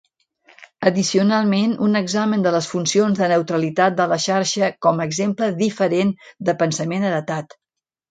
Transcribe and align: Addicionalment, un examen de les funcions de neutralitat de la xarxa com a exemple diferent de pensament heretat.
Addicionalment, 0.89 1.73
un 1.87 1.99
examen 1.99 2.45
de 2.47 2.53
les 2.55 2.69
funcions 2.71 3.19
de 3.23 3.27
neutralitat 3.31 3.99
de 3.99 4.07
la 4.13 4.17
xarxa 4.23 4.71
com 4.87 5.03
a 5.03 5.07
exemple 5.11 5.51
diferent 5.61 6.15
de 6.49 6.57
pensament 6.63 7.07
heretat. 7.11 7.55